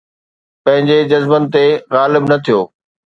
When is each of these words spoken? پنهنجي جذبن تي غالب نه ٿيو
پنهنجي 0.63 0.97
جذبن 1.11 1.43
تي 1.53 1.65
غالب 1.93 2.23
نه 2.31 2.37
ٿيو 2.43 2.59